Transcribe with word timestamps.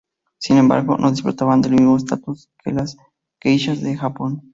Sin 0.39 0.57
embargo, 0.57 0.97
no 0.97 1.11
disfrutaban 1.11 1.61
del 1.61 1.73
mismos 1.73 2.01
estatus 2.01 2.49
que 2.63 2.71
las 2.71 2.97
geishas 3.39 3.81
de 3.81 3.95
Japón. 3.95 4.41